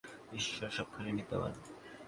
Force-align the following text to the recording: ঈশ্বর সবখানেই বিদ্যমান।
ঈশ্বর 0.33 0.69
সবখানেই 0.69 1.13
বিদ্যমান। 1.13 1.53